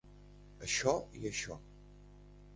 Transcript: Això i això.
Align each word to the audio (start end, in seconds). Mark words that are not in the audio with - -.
Això 0.67 0.95
i 1.21 1.31
això. 1.33 1.59